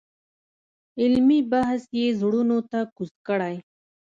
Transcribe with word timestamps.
علمي 1.01 1.39
بحث 1.51 1.81
یې 1.99 2.07
زړونو 2.19 2.57
ته 2.71 2.79
کوز 2.95 3.11
کړی. 3.27 3.55